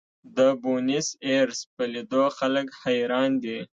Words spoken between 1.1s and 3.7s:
ایرس په لیدو خلک حیران دي.